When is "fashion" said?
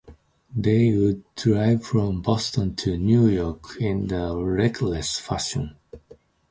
5.19-5.75